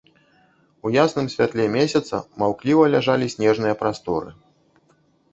[0.87, 4.33] У ясным святле месяца маўкліва ляжалі снежныя прасторы.